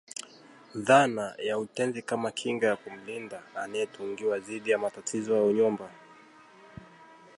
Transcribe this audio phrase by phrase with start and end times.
[0.75, 5.89] dhana ya utenzi kama kinga ya kumlinda anayetungiwa dhidi ya matatizo ya unyumba